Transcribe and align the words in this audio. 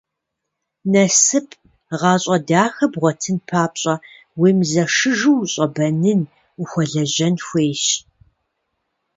Насып, 0.93 1.47
гъащӏэ 1.99 2.37
дахэ 2.47 2.85
бгъуэтын 2.93 3.37
папщӏэ, 3.47 3.95
уемызэшыжу 4.39 5.35
ущӏэбэнын, 5.41 6.21
ухуэлэжьэн 6.61 7.35
хуейщ. 7.45 7.85